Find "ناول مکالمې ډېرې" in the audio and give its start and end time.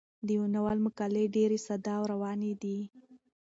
0.53-1.57